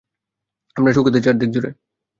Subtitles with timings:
[0.75, 1.69] আপনার সুখ্যাতি চারদিক জুড়ে।